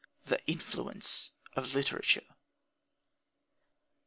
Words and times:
The 0.25 0.43
influence 0.47 1.29
of 1.55 1.75
literature! 1.75 2.25